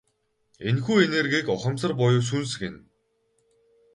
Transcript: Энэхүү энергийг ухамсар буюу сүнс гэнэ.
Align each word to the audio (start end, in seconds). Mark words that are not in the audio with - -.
Энэхүү 0.69 0.97
энергийг 1.07 1.45
ухамсар 1.55 1.91
буюу 1.99 2.23
сүнс 2.29 2.51
гэнэ. 2.61 2.79